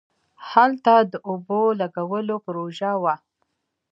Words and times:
هلته 0.51 0.93
د 1.11 1.13
اوبو 1.29 1.61
لگولو 1.79 2.35
پروژه 2.45 2.91
وه. 3.01 3.15